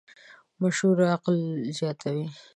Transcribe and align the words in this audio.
مشوره 0.61 1.05
عقل 1.13 1.35
زیاتوې. 1.77 2.25